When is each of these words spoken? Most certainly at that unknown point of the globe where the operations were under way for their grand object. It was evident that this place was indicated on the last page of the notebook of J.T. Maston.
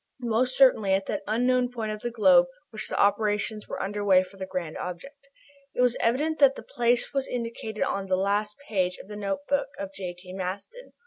Most 0.23 0.57
certainly 0.57 0.93
at 0.95 1.05
that 1.05 1.21
unknown 1.27 1.71
point 1.71 1.91
of 1.91 2.01
the 2.01 2.09
globe 2.09 2.47
where 2.71 2.81
the 2.89 2.99
operations 2.99 3.67
were 3.67 3.79
under 3.79 4.03
way 4.03 4.23
for 4.23 4.35
their 4.37 4.47
grand 4.47 4.75
object. 4.79 5.29
It 5.75 5.81
was 5.81 5.95
evident 5.99 6.39
that 6.39 6.55
this 6.55 6.65
place 6.69 7.13
was 7.13 7.27
indicated 7.27 7.83
on 7.83 8.07
the 8.07 8.17
last 8.17 8.57
page 8.67 8.97
of 8.97 9.07
the 9.07 9.15
notebook 9.15 9.67
of 9.77 9.93
J.T. 9.93 10.33
Maston. 10.33 10.93